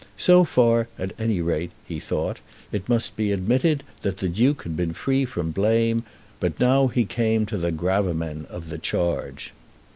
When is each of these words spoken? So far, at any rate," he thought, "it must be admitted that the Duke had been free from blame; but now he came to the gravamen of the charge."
So 0.17 0.43
far, 0.43 0.87
at 0.97 1.13
any 1.19 1.41
rate," 1.41 1.69
he 1.87 1.99
thought, 1.99 2.39
"it 2.71 2.89
must 2.89 3.15
be 3.15 3.31
admitted 3.31 3.83
that 4.01 4.17
the 4.17 4.29
Duke 4.29 4.63
had 4.63 4.75
been 4.75 4.93
free 4.93 5.25
from 5.25 5.51
blame; 5.51 6.01
but 6.39 6.59
now 6.59 6.87
he 6.87 7.05
came 7.05 7.45
to 7.45 7.57
the 7.59 7.71
gravamen 7.71 8.47
of 8.49 8.69
the 8.69 8.79
charge." 8.79 9.53